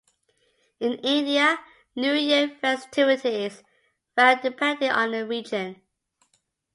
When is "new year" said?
1.95-2.57